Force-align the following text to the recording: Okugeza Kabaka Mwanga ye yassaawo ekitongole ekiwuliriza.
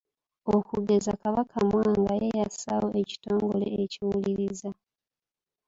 Okugeza 0.55 1.11
Kabaka 1.21 1.57
Mwanga 1.67 2.13
ye 2.23 2.29
yassaawo 2.39 2.89
ekitongole 3.03 3.67
ekiwuliriza. 3.83 4.69